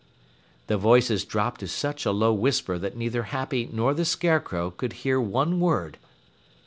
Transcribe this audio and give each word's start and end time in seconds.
The 0.65 0.77
voices 0.79 1.25
dropped 1.25 1.59
to 1.59 1.67
such 1.67 2.07
a 2.07 2.11
low 2.11 2.33
whisper 2.33 2.79
that 2.79 2.97
neither 2.97 3.21
Happy 3.29 3.69
nor 3.71 3.93
the 3.93 4.03
Scarecrow 4.03 4.71
could 4.71 4.93
hear 5.05 5.21
one 5.21 5.59
word. 5.59 5.99